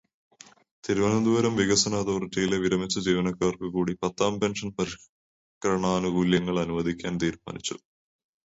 [0.83, 7.77] തിരുവനന്തപുരം വികസന അതോറിറ്റിയിലെ വിരമിച്ച ജീവനക്കാര്ക്കു കൂടി പത്താം പെന്ഷന് പരിഷ്കരണാനുകൂല്യങ്ങള് അനുവദിക്കാന് തീരുമാനിച്ചു.